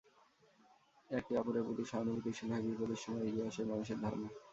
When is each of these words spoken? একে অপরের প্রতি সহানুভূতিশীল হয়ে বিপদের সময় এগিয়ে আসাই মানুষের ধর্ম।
একে 1.09 1.33
অপরের 1.37 1.63
প্রতি 1.67 1.83
সহানুভূতিশীল 1.85 2.49
হয়ে 2.51 2.65
বিপদের 2.67 2.99
সময় 3.03 3.25
এগিয়ে 3.27 3.47
আসাই 3.49 3.67
মানুষের 3.71 3.97
ধর্ম। 4.03 4.21